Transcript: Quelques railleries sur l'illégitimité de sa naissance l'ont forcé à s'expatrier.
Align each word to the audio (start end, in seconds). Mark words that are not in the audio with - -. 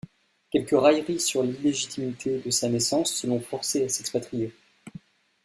Quelques 0.49 0.71
railleries 0.75 1.19
sur 1.19 1.43
l'illégitimité 1.43 2.39
de 2.39 2.49
sa 2.49 2.67
naissance 2.67 3.23
l'ont 3.23 3.39
forcé 3.39 3.83
à 3.85 3.89
s'expatrier. 3.89 4.51